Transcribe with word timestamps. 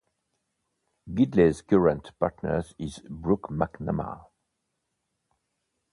Gidley's 1.07 1.61
current 1.61 2.17
partner 2.17 2.63
is 2.79 3.03
Brooke 3.07 3.49
McNamara. 3.51 4.25